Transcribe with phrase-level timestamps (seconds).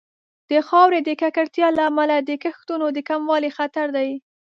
[0.49, 4.09] د خاورې د ککړتیا له امله د کښتونو د کموالي خطر دی.